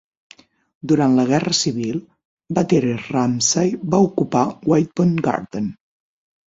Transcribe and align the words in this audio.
Durant 0.91 1.17
la 1.19 1.25
Guerra 1.31 1.53
Civil, 1.59 2.01
Battery 2.59 2.97
Ramsay 3.03 3.79
va 3.95 4.03
ocupar 4.09 4.49
White 4.75 4.93
Point 5.03 5.19
Garden. 5.31 5.75